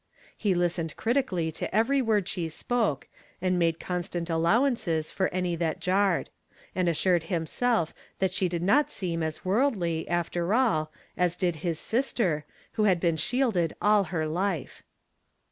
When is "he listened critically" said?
0.35-1.51